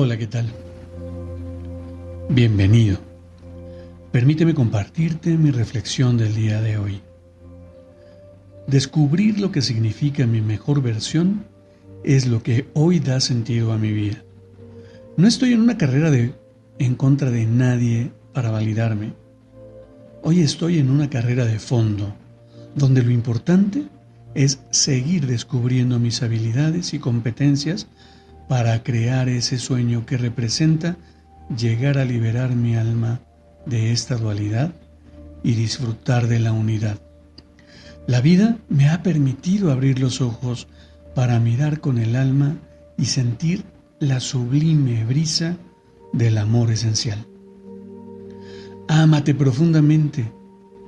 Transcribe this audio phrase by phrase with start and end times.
[0.00, 0.46] Hola, ¿qué tal?
[2.28, 2.98] Bienvenido.
[4.12, 7.00] Permíteme compartirte mi reflexión del día de hoy.
[8.68, 11.46] Descubrir lo que significa mi mejor versión
[12.04, 14.22] es lo que hoy da sentido a mi vida.
[15.16, 16.32] No estoy en una carrera de
[16.78, 19.14] en contra de nadie para validarme.
[20.22, 22.14] Hoy estoy en una carrera de fondo,
[22.76, 23.88] donde lo importante
[24.36, 27.88] es seguir descubriendo mis habilidades y competencias
[28.48, 30.96] para crear ese sueño que representa
[31.54, 33.20] llegar a liberar mi alma
[33.66, 34.72] de esta dualidad
[35.42, 36.98] y disfrutar de la unidad.
[38.06, 40.66] La vida me ha permitido abrir los ojos
[41.14, 42.56] para mirar con el alma
[42.96, 43.64] y sentir
[44.00, 45.56] la sublime brisa
[46.12, 47.26] del amor esencial.
[48.88, 50.32] Ámate profundamente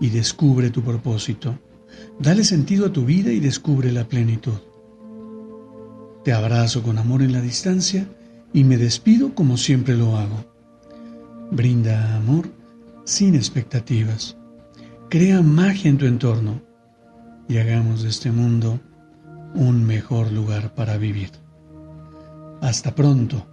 [0.00, 1.58] y descubre tu propósito.
[2.18, 4.58] Dale sentido a tu vida y descubre la plenitud.
[6.24, 8.06] Te abrazo con amor en la distancia
[8.52, 10.44] y me despido como siempre lo hago.
[11.50, 12.48] Brinda amor
[13.04, 14.36] sin expectativas.
[15.08, 16.62] Crea magia en tu entorno
[17.48, 18.80] y hagamos de este mundo
[19.54, 21.30] un mejor lugar para vivir.
[22.60, 23.51] Hasta pronto.